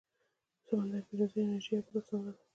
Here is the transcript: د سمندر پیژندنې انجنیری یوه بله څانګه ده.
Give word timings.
د 0.57 0.59
سمندر 0.67 1.01
پیژندنې 1.07 1.43
انجنیری 1.51 1.71
یوه 1.77 1.83
بله 1.87 2.01
څانګه 2.07 2.31
ده. 2.35 2.41